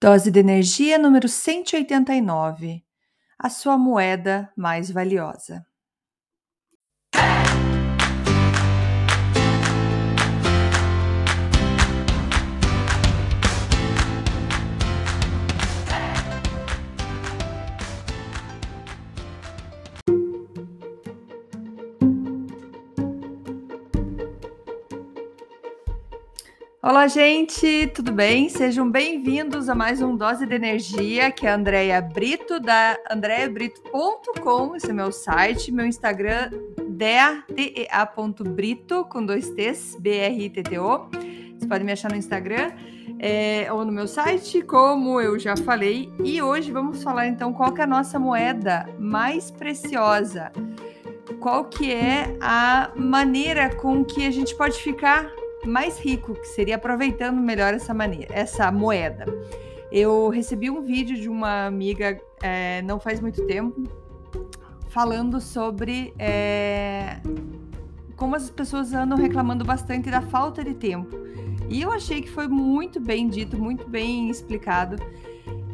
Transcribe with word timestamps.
Dose 0.00 0.30
de 0.30 0.38
energia 0.38 0.96
número 0.96 1.28
189. 1.28 2.84
A 3.36 3.50
sua 3.50 3.76
moeda 3.76 4.48
mais 4.56 4.92
valiosa. 4.92 5.66
Olá, 26.80 27.08
gente, 27.08 27.88
tudo 27.88 28.12
bem? 28.12 28.48
Sejam 28.48 28.88
bem-vindos 28.88 29.68
a 29.68 29.74
mais 29.74 30.00
um 30.00 30.16
Dose 30.16 30.46
de 30.46 30.54
Energia, 30.54 31.28
que 31.32 31.44
é 31.44 31.50
a 31.50 31.56
Andrea 31.56 32.00
Brito, 32.00 32.60
da 32.60 32.96
andreabrito.com, 33.10 34.76
esse 34.76 34.88
é 34.88 34.92
meu 34.92 35.10
site, 35.10 35.72
meu 35.72 35.84
Instagram, 35.84 36.50
dea.brito, 36.88 39.04
com 39.06 39.26
dois 39.26 39.50
T's, 39.50 39.96
B-R-I-T-T-O. 39.98 41.08
Você 41.58 41.66
pode 41.66 41.82
me 41.82 41.90
achar 41.90 42.12
no 42.12 42.16
Instagram 42.16 42.70
é, 43.18 43.66
ou 43.72 43.84
no 43.84 43.90
meu 43.90 44.06
site, 44.06 44.62
como 44.62 45.20
eu 45.20 45.36
já 45.36 45.56
falei. 45.56 46.08
E 46.22 46.40
hoje 46.40 46.70
vamos 46.70 47.02
falar, 47.02 47.26
então, 47.26 47.52
qual 47.52 47.76
é 47.76 47.82
a 47.82 47.88
nossa 47.88 48.20
moeda 48.20 48.88
mais 49.00 49.50
preciosa. 49.50 50.52
Qual 51.40 51.64
que 51.64 51.92
é 51.92 52.36
a 52.40 52.92
maneira 52.94 53.74
com 53.74 54.04
que 54.04 54.24
a 54.24 54.30
gente 54.30 54.54
pode 54.54 54.78
ficar 54.78 55.28
mais 55.66 55.98
rico, 55.98 56.34
que 56.34 56.46
seria 56.46 56.76
aproveitando 56.76 57.38
melhor 57.38 57.74
essa 57.74 57.92
maneira, 57.92 58.32
essa 58.34 58.70
moeda. 58.70 59.26
Eu 59.90 60.28
recebi 60.28 60.70
um 60.70 60.82
vídeo 60.82 61.16
de 61.16 61.28
uma 61.28 61.66
amiga 61.66 62.20
é, 62.42 62.82
não 62.82 63.00
faz 63.00 63.20
muito 63.20 63.46
tempo 63.46 63.84
falando 64.88 65.40
sobre 65.40 66.12
é, 66.18 67.20
como 68.16 68.34
as 68.34 68.50
pessoas 68.50 68.92
andam 68.92 69.16
reclamando 69.16 69.64
bastante 69.64 70.10
da 70.10 70.20
falta 70.20 70.62
de 70.62 70.74
tempo. 70.74 71.16
E 71.68 71.82
eu 71.82 71.92
achei 71.92 72.22
que 72.22 72.30
foi 72.30 72.48
muito 72.48 72.98
bem 72.98 73.28
dito, 73.28 73.56
muito 73.58 73.88
bem 73.88 74.30
explicado, 74.30 74.96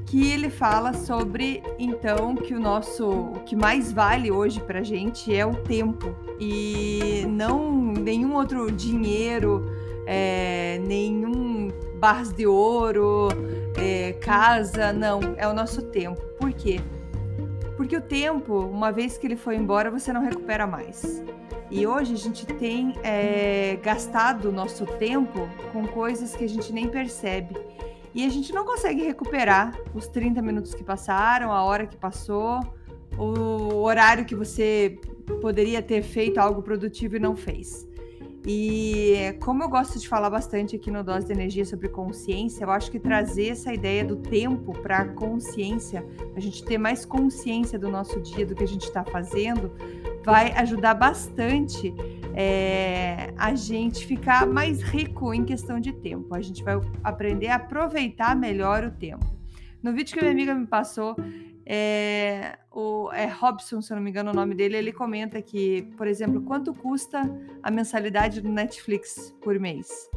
que 0.06 0.30
ele 0.30 0.50
fala 0.50 0.92
sobre 0.92 1.62
então 1.78 2.34
que 2.36 2.54
o 2.54 2.60
nosso, 2.60 3.08
o 3.08 3.40
que 3.46 3.56
mais 3.56 3.92
vale 3.92 4.30
hoje 4.30 4.60
para 4.60 4.82
gente 4.82 5.34
é 5.34 5.46
o 5.46 5.54
tempo 5.54 6.14
e 6.38 7.24
não 7.28 7.92
nenhum 7.92 8.34
outro 8.34 8.70
dinheiro 8.70 9.64
é, 10.06 10.78
nenhum 10.86 11.68
barras 11.96 12.32
de 12.32 12.46
ouro, 12.46 13.28
é, 13.76 14.12
casa, 14.14 14.92
não, 14.92 15.20
é 15.36 15.46
o 15.48 15.52
nosso 15.52 15.82
tempo. 15.82 16.20
Por 16.38 16.52
quê? 16.52 16.80
Porque 17.76 17.96
o 17.96 18.00
tempo, 18.00 18.58
uma 18.58 18.92
vez 18.92 19.18
que 19.18 19.26
ele 19.26 19.36
foi 19.36 19.56
embora, 19.56 19.90
você 19.90 20.12
não 20.12 20.22
recupera 20.22 20.66
mais. 20.66 21.22
E 21.70 21.86
hoje 21.86 22.14
a 22.14 22.16
gente 22.16 22.46
tem 22.46 22.94
é, 23.02 23.78
gastado 23.82 24.48
o 24.50 24.52
nosso 24.52 24.86
tempo 24.86 25.48
com 25.72 25.86
coisas 25.86 26.36
que 26.36 26.44
a 26.44 26.48
gente 26.48 26.72
nem 26.72 26.88
percebe. 26.88 27.56
E 28.14 28.24
a 28.24 28.28
gente 28.28 28.52
não 28.54 28.64
consegue 28.64 29.02
recuperar 29.02 29.76
os 29.92 30.06
30 30.06 30.40
minutos 30.40 30.72
que 30.72 30.84
passaram, 30.84 31.52
a 31.52 31.64
hora 31.64 31.84
que 31.84 31.96
passou, 31.96 32.60
o 33.18 33.82
horário 33.82 34.24
que 34.24 34.36
você 34.36 34.98
poderia 35.40 35.82
ter 35.82 36.02
feito 36.02 36.38
algo 36.38 36.62
produtivo 36.62 37.16
e 37.16 37.18
não 37.18 37.34
fez. 37.34 37.88
E 38.46 39.36
como 39.40 39.62
eu 39.62 39.68
gosto 39.70 39.98
de 39.98 40.06
falar 40.06 40.28
bastante 40.28 40.76
aqui 40.76 40.90
no 40.90 41.02
Dose 41.02 41.26
de 41.26 41.32
Energia 41.32 41.64
sobre 41.64 41.88
consciência, 41.88 42.64
eu 42.64 42.70
acho 42.70 42.90
que 42.90 42.98
trazer 42.98 43.48
essa 43.48 43.72
ideia 43.72 44.04
do 44.04 44.16
tempo 44.16 44.72
para 44.80 44.98
a 44.98 45.08
consciência, 45.08 46.04
a 46.36 46.40
gente 46.40 46.62
ter 46.62 46.76
mais 46.76 47.06
consciência 47.06 47.78
do 47.78 47.90
nosso 47.90 48.20
dia, 48.20 48.44
do 48.44 48.54
que 48.54 48.62
a 48.62 48.68
gente 48.68 48.84
está 48.84 49.02
fazendo, 49.02 49.72
vai 50.22 50.52
ajudar 50.52 50.92
bastante 50.92 51.94
é, 52.34 53.32
a 53.38 53.54
gente 53.54 54.06
ficar 54.06 54.46
mais 54.46 54.82
rico 54.82 55.32
em 55.32 55.44
questão 55.44 55.80
de 55.80 55.92
tempo. 55.92 56.34
A 56.34 56.42
gente 56.42 56.62
vai 56.62 56.78
aprender 57.02 57.48
a 57.48 57.56
aproveitar 57.56 58.36
melhor 58.36 58.84
o 58.84 58.90
tempo. 58.90 59.24
No 59.82 59.94
vídeo 59.94 60.14
que 60.14 60.20
minha 60.20 60.32
amiga 60.32 60.54
me 60.54 60.66
passou, 60.66 61.16
é, 61.64 62.58
é 63.12 63.26
Robson, 63.26 63.80
se 63.80 63.92
eu 63.92 63.96
não 63.96 64.02
me 64.02 64.10
engano 64.10 64.30
o 64.30 64.34
nome 64.34 64.54
dele, 64.54 64.76
ele 64.76 64.92
comenta 64.92 65.40
que, 65.42 65.82
por 65.96 66.06
exemplo, 66.06 66.42
quanto 66.42 66.72
custa 66.74 67.20
a 67.62 67.70
mensalidade 67.70 68.40
do 68.40 68.48
Netflix 68.48 69.34
por 69.42 69.58
mês? 69.58 70.10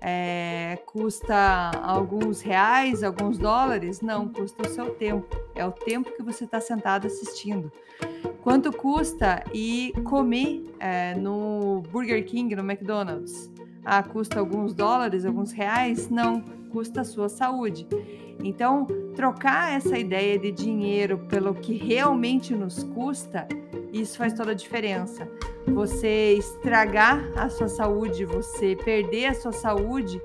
É, 0.00 0.78
custa 0.84 1.70
alguns 1.82 2.42
reais, 2.42 3.02
alguns 3.02 3.38
dólares? 3.38 4.02
Não, 4.02 4.28
custa 4.28 4.68
o 4.68 4.70
seu 4.70 4.94
tempo. 4.94 5.34
É 5.54 5.64
o 5.64 5.72
tempo 5.72 6.12
que 6.14 6.22
você 6.22 6.44
está 6.44 6.60
sentado 6.60 7.06
assistindo. 7.06 7.72
Quanto 8.42 8.70
custa 8.70 9.42
ir 9.54 9.92
comer 10.02 10.70
é, 10.78 11.14
no 11.14 11.82
Burger 11.90 12.22
King, 12.26 12.54
no 12.54 12.62
McDonald's? 12.62 13.50
Ah, 13.82 14.02
custa 14.02 14.38
alguns 14.38 14.74
dólares, 14.74 15.24
alguns 15.24 15.52
reais? 15.52 16.10
Não, 16.10 16.42
custa 16.70 17.00
a 17.00 17.04
sua 17.04 17.30
saúde. 17.30 17.86
Então, 18.42 18.86
trocar 19.14 19.72
essa 19.72 19.98
ideia 19.98 20.38
de 20.38 20.50
dinheiro 20.50 21.18
pelo 21.28 21.54
que 21.54 21.74
realmente 21.74 22.54
nos 22.54 22.82
custa, 22.82 23.46
isso 23.92 24.18
faz 24.18 24.32
toda 24.32 24.52
a 24.52 24.54
diferença. 24.54 25.28
Você 25.66 26.34
estragar 26.34 27.24
a 27.36 27.48
sua 27.48 27.68
saúde, 27.68 28.24
você 28.24 28.76
perder 28.76 29.26
a 29.26 29.34
sua 29.34 29.52
saúde, 29.52 30.20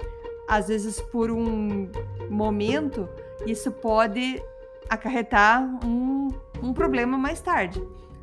às 0.47 0.67
vezes 0.67 0.99
por 0.99 1.31
um 1.31 1.89
momento, 2.29 3.07
isso 3.45 3.71
pode 3.71 4.41
acarretar 4.89 5.63
um, 5.85 6.29
um 6.61 6.73
problema 6.73 7.17
mais 7.17 7.39
tarde. 7.39 7.81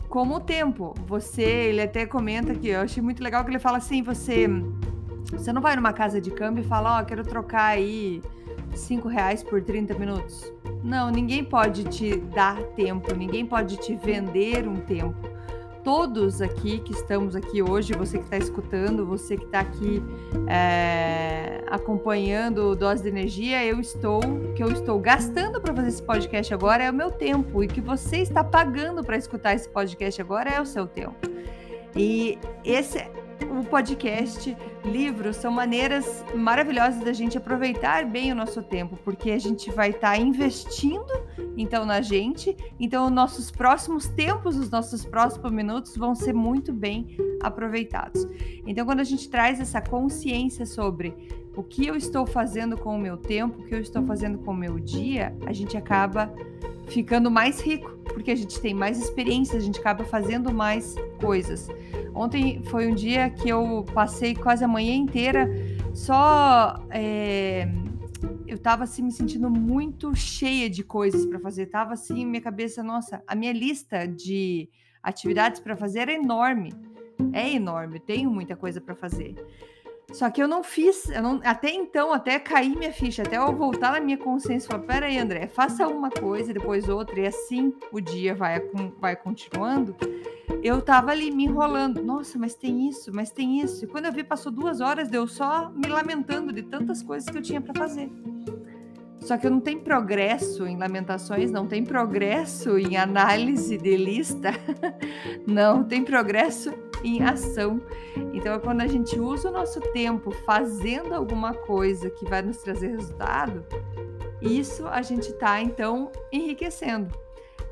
Como 0.08 0.36
o 0.36 0.40
tempo, 0.40 0.94
você, 1.06 1.42
ele 1.42 1.82
até 1.82 2.06
comenta 2.06 2.52
aqui, 2.52 2.68
eu 2.68 2.80
achei 2.80 3.02
muito 3.02 3.22
legal 3.22 3.44
que 3.44 3.50
ele 3.50 3.58
fala 3.58 3.78
assim, 3.78 4.02
você, 4.02 4.46
você 5.30 5.52
não 5.52 5.60
vai 5.60 5.76
numa 5.76 5.92
casa 5.92 6.20
de 6.20 6.30
câmbio 6.30 6.62
e 6.62 6.66
fala, 6.66 6.98
ó, 6.98 7.02
oh, 7.02 7.04
quero 7.04 7.24
trocar 7.24 7.66
aí 7.66 8.20
5 8.76 9.08
reais 9.08 9.42
por 9.42 9.62
30 9.62 9.94
minutos. 9.94 10.52
Não, 10.82 11.10
ninguém 11.10 11.44
pode 11.44 11.84
te 11.84 12.16
dar 12.16 12.62
tempo, 12.74 13.14
ninguém 13.14 13.44
pode 13.44 13.76
te 13.76 13.96
vender 13.96 14.68
um 14.68 14.76
tempo. 14.76 15.36
Todos 15.82 16.42
aqui 16.42 16.80
que 16.80 16.92
estamos 16.92 17.36
aqui 17.36 17.62
hoje, 17.62 17.92
você 17.92 18.18
que 18.18 18.24
está 18.24 18.36
escutando, 18.36 19.06
você 19.06 19.36
que 19.36 19.44
está 19.44 19.60
aqui 19.60 20.02
é, 20.48 21.62
acompanhando 21.68 22.70
o 22.70 22.74
Dose 22.74 23.04
de 23.04 23.08
Energia, 23.08 23.64
eu 23.64 23.78
estou, 23.78 24.20
que 24.56 24.62
eu 24.62 24.70
estou 24.72 24.98
gastando 24.98 25.60
para 25.60 25.72
fazer 25.72 25.88
esse 25.88 26.02
podcast 26.02 26.52
agora 26.52 26.82
é 26.82 26.90
o 26.90 26.94
meu 26.94 27.12
tempo 27.12 27.62
e 27.62 27.68
que 27.68 27.80
você 27.80 28.16
está 28.16 28.42
pagando 28.42 29.04
para 29.04 29.16
escutar 29.16 29.54
esse 29.54 29.68
podcast 29.68 30.20
agora 30.20 30.50
é 30.50 30.60
o 30.60 30.66
seu 30.66 30.88
tempo. 30.88 31.14
E 31.94 32.36
esse 32.64 33.08
o 33.50 33.64
podcast, 33.64 34.56
livros 34.84 35.36
são 35.36 35.50
maneiras 35.50 36.24
maravilhosas 36.34 37.02
da 37.02 37.12
gente 37.12 37.38
aproveitar 37.38 38.04
bem 38.04 38.32
o 38.32 38.34
nosso 38.34 38.62
tempo, 38.62 38.98
porque 39.04 39.30
a 39.30 39.38
gente 39.38 39.70
vai 39.70 39.90
estar 39.90 40.12
tá 40.12 40.18
investindo 40.18 41.12
então 41.56 41.84
na 41.84 42.00
gente, 42.00 42.56
então 42.78 43.06
os 43.06 43.12
nossos 43.12 43.50
próximos 43.50 44.06
tempos, 44.08 44.56
os 44.56 44.70
nossos 44.70 45.04
próximos 45.04 45.50
minutos 45.50 45.96
vão 45.96 46.14
ser 46.14 46.34
muito 46.34 46.72
bem 46.72 47.16
aproveitados. 47.40 48.26
Então 48.66 48.84
quando 48.84 49.00
a 49.00 49.04
gente 49.04 49.28
traz 49.28 49.60
essa 49.60 49.80
consciência 49.80 50.66
sobre 50.66 51.14
o 51.56 51.62
que 51.62 51.86
eu 51.86 51.96
estou 51.96 52.26
fazendo 52.26 52.76
com 52.76 52.94
o 52.94 52.98
meu 52.98 53.16
tempo, 53.16 53.62
o 53.62 53.64
que 53.64 53.74
eu 53.74 53.80
estou 53.80 54.04
fazendo 54.04 54.38
com 54.38 54.50
o 54.50 54.56
meu 54.56 54.78
dia, 54.78 55.34
a 55.46 55.52
gente 55.52 55.76
acaba 55.76 56.32
ficando 56.86 57.30
mais 57.30 57.60
rico, 57.60 57.95
porque 58.16 58.30
a 58.30 58.34
gente 58.34 58.58
tem 58.58 58.72
mais 58.72 58.98
experiência, 58.98 59.58
a 59.58 59.60
gente 59.60 59.78
acaba 59.78 60.02
fazendo 60.02 60.50
mais 60.50 60.94
coisas. 61.20 61.68
Ontem 62.14 62.62
foi 62.64 62.90
um 62.90 62.94
dia 62.94 63.28
que 63.28 63.46
eu 63.46 63.84
passei 63.92 64.34
quase 64.34 64.64
a 64.64 64.68
manhã 64.68 64.94
inteira 64.94 65.46
só. 65.92 66.82
É, 66.88 67.68
eu 68.46 68.56
tava 68.56 68.84
assim 68.84 69.02
me 69.02 69.12
sentindo 69.12 69.50
muito 69.50 70.14
cheia 70.14 70.70
de 70.70 70.82
coisas 70.82 71.26
para 71.26 71.38
fazer. 71.38 71.66
Tava 71.66 71.92
assim, 71.92 72.24
minha 72.24 72.40
cabeça, 72.40 72.82
nossa, 72.82 73.22
a 73.26 73.34
minha 73.34 73.52
lista 73.52 74.08
de 74.08 74.70
atividades 75.02 75.60
para 75.60 75.76
fazer 75.76 75.98
era 75.98 76.12
enorme. 76.14 76.72
É 77.34 77.52
enorme, 77.52 78.00
tenho 78.00 78.30
muita 78.30 78.56
coisa 78.56 78.80
para 78.80 78.94
fazer. 78.94 79.34
Só 80.16 80.30
que 80.30 80.42
eu 80.42 80.48
não 80.48 80.64
fiz, 80.64 81.10
eu 81.10 81.22
não, 81.22 81.42
até 81.44 81.70
então, 81.70 82.10
até 82.10 82.38
cair 82.38 82.74
minha 82.74 82.90
ficha, 82.90 83.20
até 83.20 83.36
eu 83.36 83.54
voltar 83.54 83.92
na 83.92 84.00
minha 84.00 84.16
consciência 84.16 84.66
e 84.66 84.70
falar: 84.70 84.84
peraí, 84.84 85.18
André, 85.18 85.46
faça 85.46 85.86
uma 85.86 86.10
coisa, 86.10 86.54
depois 86.54 86.88
outra, 86.88 87.20
e 87.20 87.26
assim 87.26 87.74
o 87.92 88.00
dia 88.00 88.34
vai, 88.34 88.58
vai 88.98 89.14
continuando. 89.14 89.94
Eu 90.62 90.80
tava 90.80 91.10
ali 91.10 91.30
me 91.30 91.44
enrolando. 91.44 92.02
Nossa, 92.02 92.38
mas 92.38 92.54
tem 92.54 92.88
isso, 92.88 93.12
mas 93.12 93.30
tem 93.30 93.60
isso. 93.60 93.84
E 93.84 93.86
quando 93.86 94.06
eu 94.06 94.12
vi, 94.12 94.24
passou 94.24 94.50
duas 94.50 94.80
horas, 94.80 95.10
deu 95.10 95.28
só 95.28 95.68
me 95.68 95.86
lamentando 95.86 96.50
de 96.50 96.62
tantas 96.62 97.02
coisas 97.02 97.28
que 97.28 97.36
eu 97.36 97.42
tinha 97.42 97.60
para 97.60 97.74
fazer. 97.74 98.10
Só 99.26 99.36
que 99.36 99.50
não 99.50 99.60
tem 99.60 99.76
progresso 99.76 100.68
em 100.68 100.76
lamentações, 100.76 101.50
não 101.50 101.66
tem 101.66 101.84
progresso 101.84 102.78
em 102.78 102.96
análise 102.96 103.76
de 103.76 103.96
lista, 103.96 104.52
não 105.44 105.82
tem 105.82 106.04
progresso 106.04 106.72
em 107.02 107.20
ação. 107.24 107.82
Então 108.32 108.54
é 108.54 108.58
quando 108.60 108.82
a 108.82 108.86
gente 108.86 109.18
usa 109.18 109.48
o 109.48 109.52
nosso 109.52 109.80
tempo 109.92 110.30
fazendo 110.30 111.12
alguma 111.12 111.52
coisa 111.52 112.08
que 112.08 112.24
vai 112.24 112.40
nos 112.40 112.58
trazer 112.58 112.86
resultado, 112.86 113.66
Isso 114.40 114.86
a 114.86 115.02
gente 115.02 115.30
está 115.30 115.60
então 115.60 116.12
enriquecendo. 116.30 117.25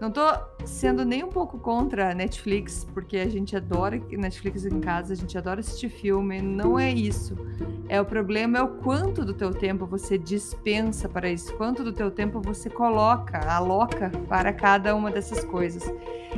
Não 0.05 0.11
tô 0.11 0.21
sendo 0.67 1.03
nem 1.03 1.25
um 1.25 1.31
pouco 1.31 1.59
contra 1.59 2.11
a 2.11 2.15
Netflix, 2.15 2.87
porque 2.93 3.17
a 3.17 3.27
gente 3.27 3.57
adora 3.57 3.99
Netflix 4.11 4.67
em 4.67 4.79
casa, 4.79 5.15
a 5.15 5.17
gente 5.17 5.39
adora 5.39 5.61
assistir 5.61 5.89
filme, 5.89 6.43
não 6.43 6.79
é 6.79 6.93
isso. 6.93 7.35
É 7.89 7.99
o 7.99 8.05
problema 8.05 8.59
é 8.59 8.63
o 8.63 8.69
quanto 8.69 9.25
do 9.25 9.33
teu 9.33 9.51
tempo 9.51 9.87
você 9.87 10.19
dispensa 10.19 11.09
para 11.09 11.31
isso, 11.31 11.55
quanto 11.55 11.83
do 11.83 11.91
teu 11.91 12.11
tempo 12.11 12.39
você 12.43 12.69
coloca, 12.69 13.39
aloca 13.51 14.11
para 14.29 14.53
cada 14.53 14.95
uma 14.95 15.11
dessas 15.11 15.43
coisas. 15.43 15.91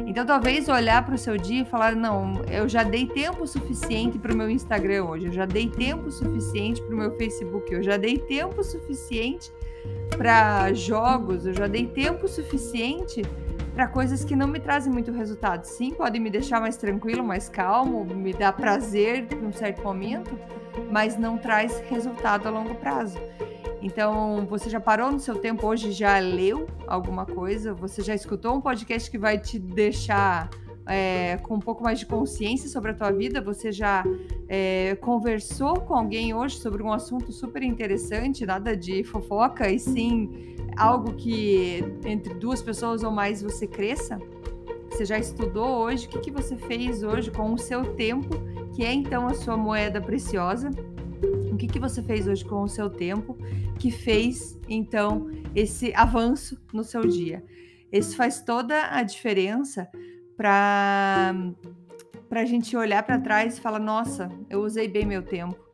Então 0.06 0.24
talvez 0.24 0.68
olhar 0.68 1.04
para 1.04 1.16
o 1.16 1.18
seu 1.18 1.36
dia 1.36 1.62
e 1.62 1.64
falar, 1.64 1.96
não, 1.96 2.44
eu 2.44 2.68
já 2.68 2.84
dei 2.84 3.04
tempo 3.04 3.48
suficiente 3.48 4.16
para 4.16 4.32
o 4.32 4.36
meu 4.36 4.48
Instagram 4.48 5.06
hoje, 5.06 5.26
eu 5.26 5.32
já 5.32 5.44
dei 5.44 5.68
tempo 5.68 6.08
suficiente 6.12 6.80
para 6.82 6.94
o 6.94 6.98
meu 6.98 7.16
Facebook, 7.16 7.74
eu 7.74 7.82
já 7.82 7.96
dei 7.96 8.16
tempo 8.16 8.62
suficiente 8.62 9.50
para 10.16 10.72
jogos, 10.72 11.46
eu 11.46 11.52
já 11.52 11.66
dei 11.66 11.88
tempo 11.88 12.28
suficiente 12.28 13.22
para 13.76 13.86
coisas 13.86 14.24
que 14.24 14.34
não 14.34 14.48
me 14.48 14.58
trazem 14.58 14.90
muito 14.90 15.12
resultado. 15.12 15.64
Sim, 15.64 15.92
pode 15.92 16.18
me 16.18 16.30
deixar 16.30 16.58
mais 16.62 16.78
tranquilo, 16.78 17.22
mais 17.22 17.50
calmo, 17.50 18.06
me 18.06 18.32
dar 18.32 18.54
prazer 18.54 19.28
em 19.30 19.46
um 19.46 19.52
certo 19.52 19.82
momento, 19.82 20.30
mas 20.90 21.18
não 21.18 21.36
traz 21.36 21.78
resultado 21.80 22.48
a 22.48 22.50
longo 22.50 22.74
prazo. 22.76 23.18
Então, 23.82 24.46
você 24.48 24.70
já 24.70 24.80
parou 24.80 25.12
no 25.12 25.20
seu 25.20 25.36
tempo 25.36 25.66
hoje, 25.66 25.92
já 25.92 26.18
leu 26.18 26.66
alguma 26.86 27.26
coisa? 27.26 27.74
Você 27.74 28.00
já 28.00 28.14
escutou 28.14 28.56
um 28.56 28.62
podcast 28.62 29.10
que 29.10 29.18
vai 29.18 29.38
te 29.38 29.58
deixar 29.58 30.48
é, 30.86 31.36
com 31.38 31.56
um 31.56 31.60
pouco 31.60 31.82
mais 31.82 31.98
de 31.98 32.06
consciência 32.06 32.68
sobre 32.68 32.92
a 32.92 32.94
tua 32.94 33.10
vida? 33.10 33.40
Você 33.40 33.72
já 33.72 34.04
é, 34.48 34.96
conversou 34.96 35.80
com 35.80 35.94
alguém 35.94 36.32
hoje 36.32 36.58
sobre 36.58 36.82
um 36.82 36.92
assunto 36.92 37.32
super 37.32 37.62
interessante, 37.62 38.46
nada 38.46 38.76
de 38.76 39.02
fofoca, 39.02 39.68
e 39.70 39.78
sim 39.78 40.56
algo 40.76 41.14
que 41.14 41.82
entre 42.04 42.34
duas 42.34 42.62
pessoas 42.62 43.02
ou 43.02 43.10
mais 43.10 43.42
você 43.42 43.66
cresça? 43.66 44.18
Você 44.90 45.04
já 45.04 45.18
estudou 45.18 45.78
hoje? 45.78 46.06
O 46.06 46.08
que, 46.08 46.20
que 46.20 46.30
você 46.30 46.56
fez 46.56 47.02
hoje 47.02 47.30
com 47.30 47.52
o 47.52 47.58
seu 47.58 47.94
tempo, 47.94 48.30
que 48.74 48.84
é 48.84 48.92
então 48.92 49.26
a 49.26 49.34
sua 49.34 49.56
moeda 49.56 50.00
preciosa? 50.00 50.70
O 51.52 51.56
que, 51.56 51.66
que 51.66 51.78
você 51.78 52.02
fez 52.02 52.28
hoje 52.28 52.44
com 52.44 52.62
o 52.62 52.68
seu 52.68 52.88
tempo 52.88 53.36
que 53.78 53.90
fez 53.90 54.58
então 54.68 55.30
esse 55.54 55.92
avanço 55.94 56.58
no 56.72 56.84
seu 56.84 57.06
dia? 57.06 57.44
Isso 57.90 58.16
faz 58.16 58.40
toda 58.40 58.90
a 58.90 59.02
diferença 59.02 59.88
para 60.36 61.32
a 62.30 62.44
gente 62.44 62.76
olhar 62.76 63.02
para 63.02 63.18
trás 63.18 63.56
e 63.56 63.60
falar: 63.60 63.78
nossa, 63.78 64.30
eu 64.50 64.60
usei 64.60 64.86
bem 64.86 65.06
meu 65.06 65.22
tempo. 65.22 65.66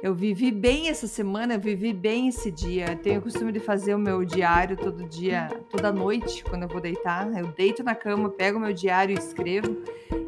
Eu 0.00 0.14
vivi 0.14 0.52
bem 0.52 0.88
essa 0.88 1.08
semana, 1.08 1.54
eu 1.54 1.60
vivi 1.60 1.92
bem 1.92 2.28
esse 2.28 2.52
dia. 2.52 2.86
Eu 2.90 2.96
tenho 2.96 3.18
o 3.18 3.22
costume 3.22 3.50
de 3.50 3.58
fazer 3.58 3.96
o 3.96 3.98
meu 3.98 4.24
diário 4.24 4.76
todo 4.76 5.08
dia, 5.08 5.48
toda 5.68 5.90
noite, 5.90 6.44
quando 6.44 6.62
eu 6.62 6.68
vou 6.68 6.80
deitar. 6.80 7.28
Eu 7.36 7.48
deito 7.48 7.82
na 7.82 7.96
cama, 7.96 8.30
pego 8.30 8.60
meu 8.60 8.72
diário 8.72 9.12
e 9.12 9.18
escrevo. 9.18 9.76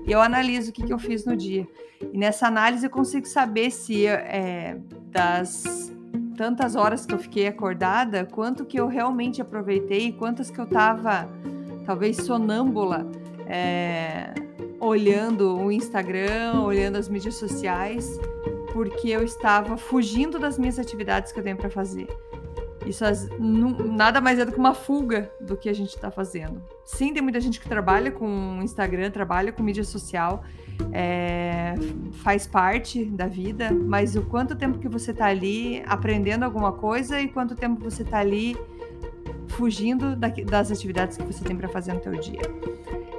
E 0.04 0.10
eu 0.10 0.20
analiso 0.20 0.70
o 0.70 0.72
que, 0.72 0.82
que 0.82 0.92
eu 0.92 0.98
fiz 0.98 1.24
no 1.24 1.36
dia. 1.36 1.68
E 2.12 2.18
nessa 2.18 2.48
análise 2.48 2.84
eu 2.84 2.90
consigo 2.90 3.26
saber 3.26 3.70
se 3.70 4.08
é, 4.08 4.76
das 5.06 5.92
tantas 6.36 6.74
horas 6.74 7.06
que 7.06 7.14
eu 7.14 7.18
fiquei 7.18 7.46
acordada, 7.46 8.24
quanto 8.24 8.64
que 8.64 8.80
eu 8.80 8.88
realmente 8.88 9.40
aproveitei, 9.40 10.10
quantas 10.10 10.50
que 10.50 10.58
eu 10.58 10.64
estava 10.64 11.28
talvez 11.84 12.16
sonâmbula 12.16 13.06
é, 13.50 14.32
olhando 14.78 15.58
o 15.58 15.72
Instagram, 15.72 16.60
olhando 16.62 16.96
as 16.96 17.08
mídias 17.08 17.34
sociais, 17.34 18.18
porque 18.72 19.08
eu 19.08 19.24
estava 19.24 19.76
fugindo 19.76 20.38
das 20.38 20.56
minhas 20.56 20.78
atividades 20.78 21.32
que 21.32 21.40
eu 21.40 21.42
tenho 21.42 21.56
para 21.56 21.68
fazer. 21.68 22.06
Isso 22.86 23.04
nada 23.38 24.20
mais 24.20 24.38
é 24.38 24.44
do 24.44 24.52
que 24.52 24.58
uma 24.58 24.72
fuga 24.72 25.30
do 25.40 25.56
que 25.56 25.68
a 25.68 25.72
gente 25.72 25.94
está 25.94 26.10
fazendo. 26.10 26.62
Sim, 26.84 27.12
tem 27.12 27.22
muita 27.22 27.40
gente 27.40 27.60
que 27.60 27.68
trabalha 27.68 28.10
com 28.10 28.60
Instagram, 28.62 29.10
trabalha 29.10 29.52
com 29.52 29.62
mídia 29.62 29.84
social, 29.84 30.44
é, 30.92 31.74
faz 32.22 32.46
parte 32.46 33.04
da 33.04 33.26
vida, 33.26 33.70
mas 33.70 34.16
o 34.16 34.22
quanto 34.22 34.56
tempo 34.56 34.78
que 34.78 34.88
você 34.88 35.10
está 35.10 35.26
ali 35.26 35.82
aprendendo 35.86 36.44
alguma 36.44 36.72
coisa 36.72 37.20
e 37.20 37.28
quanto 37.28 37.54
tempo 37.54 37.82
você 37.82 38.02
está 38.02 38.20
ali 38.20 38.56
fugindo 39.48 40.16
das 40.16 40.70
atividades 40.70 41.16
que 41.16 41.24
você 41.24 41.44
tem 41.44 41.56
para 41.56 41.68
fazer 41.68 41.92
no 41.92 42.00
teu 42.00 42.12
dia. 42.12 42.40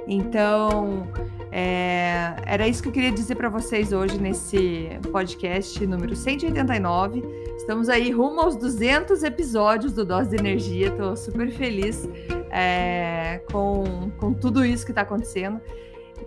Então, 0.06 1.06
é, 1.50 2.34
era 2.44 2.66
isso 2.66 2.82
que 2.82 2.88
eu 2.88 2.92
queria 2.92 3.12
dizer 3.12 3.36
para 3.36 3.48
vocês 3.48 3.92
hoje 3.92 4.20
nesse 4.20 4.90
podcast 5.10 5.84
número 5.86 6.16
189. 6.16 7.22
Estamos 7.56 7.88
aí 7.88 8.10
rumo 8.10 8.40
aos 8.40 8.56
200 8.56 9.22
episódios 9.22 9.92
do 9.92 10.04
Dose 10.04 10.30
de 10.30 10.36
Energia. 10.36 10.88
Estou 10.88 11.14
super 11.16 11.50
feliz 11.52 12.08
é, 12.50 13.40
com, 13.50 14.10
com 14.18 14.32
tudo 14.32 14.64
isso 14.64 14.84
que 14.84 14.92
está 14.92 15.02
acontecendo, 15.02 15.60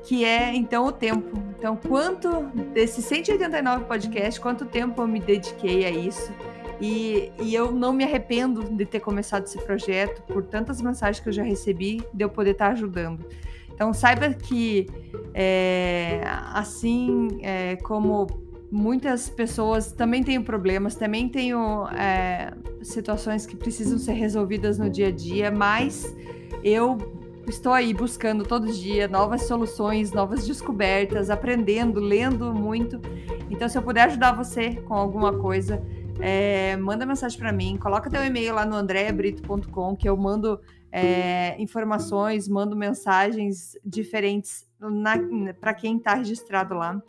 que 0.04 0.24
é 0.24 0.56
então 0.56 0.86
o 0.86 0.92
tempo. 0.92 1.38
Então, 1.58 1.76
quanto 1.76 2.44
desses 2.74 3.04
189 3.06 3.86
podcasts, 3.86 4.40
quanto 4.40 4.66
tempo 4.66 5.02
eu 5.02 5.08
me 5.08 5.20
dediquei 5.20 5.86
a 5.86 5.90
isso? 5.90 6.32
E, 6.80 7.32
e, 7.40 7.56
eu 7.56 7.72
não 7.72 7.94
me 7.94 8.04
arrependo 8.04 8.64
de 8.64 8.86
ter 8.86 9.00
começado 9.00 9.46
esse 9.46 9.58
projeto 9.62 10.22
por 10.24 10.44
tantas 10.44 10.82
mensagens 10.82 11.22
que 11.24 11.30
eu 11.30 11.34
já 11.34 11.44
recebi, 11.44 12.04
de 12.14 12.24
eu 12.24 12.30
poder 12.30 12.52
estar 12.52 12.72
ajudando. 12.72 13.26
Então 13.76 13.94
saiba 13.94 14.34
que 14.34 14.88
é, 15.34 16.22
assim 16.54 17.28
é, 17.42 17.76
como 17.78 18.26
muitas 18.72 19.30
pessoas 19.30 19.92
também 19.92 20.24
têm 20.24 20.42
problemas, 20.42 20.96
também 20.96 21.30
têm 21.30 21.52
é, 21.98 22.54
situações 22.82 23.46
que 23.46 23.56
precisam 23.56 24.00
ser 24.00 24.14
resolvidas 24.14 24.80
no 24.80 24.90
dia 24.90 25.10
a 25.10 25.12
dia, 25.12 25.52
mas 25.52 26.16
eu 26.64 26.98
estou 27.48 27.74
aí 27.74 27.94
buscando 27.94 28.44
todo 28.44 28.72
dia 28.72 29.08
novas 29.08 29.44
soluções, 29.44 30.12
novas 30.12 30.48
descobertas, 30.48 31.30
aprendendo, 31.30 32.00
lendo 32.00 32.54
muito. 32.54 33.00
Então, 33.50 33.70
se 33.70 33.78
eu 33.78 33.82
puder 33.82 34.06
ajudar 34.06 34.32
você 34.32 34.76
com 34.82 34.94
alguma 34.94 35.34
coisa, 35.38 35.82
é, 36.20 36.76
manda 36.78 37.06
mensagem 37.06 37.38
para 37.38 37.52
mim, 37.52 37.78
coloca 37.78 38.10
teu 38.10 38.26
e-mail 38.26 38.56
lá 38.56 38.66
no 38.66 38.76
andreabrito.com 38.76 39.96
que 39.96 40.08
eu 40.08 40.18
mando 40.18 40.60
é, 40.98 41.62
informações, 41.62 42.48
mando 42.48 42.74
mensagens 42.74 43.78
diferentes 43.84 44.66
para 45.60 45.74
quem 45.74 45.98
está 45.98 46.14
registrado 46.16 46.74
lá. 46.74 47.02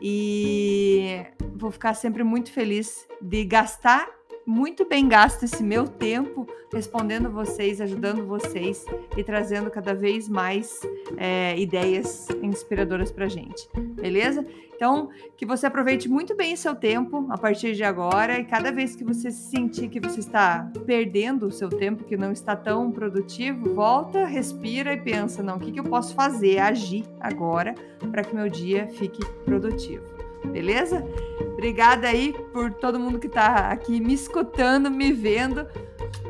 E 0.00 1.26
vou 1.56 1.72
ficar 1.72 1.94
sempre 1.94 2.22
muito 2.22 2.52
feliz 2.52 3.08
de 3.20 3.44
gastar 3.44 4.08
muito 4.46 4.86
bem 4.86 5.08
gasto 5.08 5.44
esse 5.44 5.62
meu 5.62 5.86
tempo 5.86 6.46
respondendo 6.72 7.30
vocês, 7.30 7.80
ajudando 7.80 8.26
vocês 8.26 8.84
e 9.16 9.22
trazendo 9.22 9.70
cada 9.70 9.94
vez 9.94 10.28
mais 10.28 10.80
é, 11.16 11.58
ideias 11.58 12.28
inspiradoras 12.42 13.12
para 13.12 13.28
gente, 13.28 13.68
beleza? 13.76 14.44
Então, 14.74 15.08
que 15.36 15.46
você 15.46 15.66
aproveite 15.66 16.08
muito 16.08 16.34
bem 16.34 16.56
seu 16.56 16.74
tempo 16.74 17.26
a 17.30 17.38
partir 17.38 17.74
de 17.74 17.84
agora 17.84 18.38
e 18.38 18.44
cada 18.44 18.72
vez 18.72 18.96
que 18.96 19.04
você 19.04 19.30
sentir 19.30 19.88
que 19.88 20.00
você 20.00 20.18
está 20.18 20.70
perdendo 20.84 21.46
o 21.46 21.52
seu 21.52 21.68
tempo, 21.68 22.04
que 22.04 22.16
não 22.16 22.32
está 22.32 22.56
tão 22.56 22.90
produtivo, 22.90 23.72
volta, 23.72 24.26
respira 24.26 24.92
e 24.92 25.00
pensa: 25.00 25.42
não, 25.42 25.56
o 25.56 25.60
que, 25.60 25.70
que 25.70 25.80
eu 25.80 25.84
posso 25.84 26.14
fazer, 26.14 26.58
agir 26.58 27.04
agora 27.20 27.74
para 28.10 28.24
que 28.24 28.34
meu 28.34 28.48
dia 28.48 28.88
fique 28.88 29.24
produtivo, 29.44 30.04
beleza? 30.46 31.04
Obrigada 31.52 32.08
aí 32.08 32.32
por 32.52 32.72
todo 32.72 33.00
mundo 33.00 33.18
que 33.18 33.26
está 33.26 33.70
aqui 33.70 34.00
me 34.00 34.14
escutando, 34.14 34.90
me 34.90 35.12
vendo. 35.12 35.66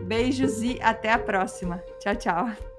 Beijos 0.05 0.63
e 0.63 0.79
até 0.83 1.13
a 1.13 1.19
próxima. 1.19 1.83
Tchau, 1.99 2.17
tchau. 2.17 2.74